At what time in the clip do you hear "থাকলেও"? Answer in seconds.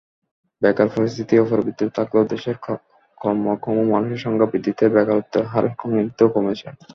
1.97-2.29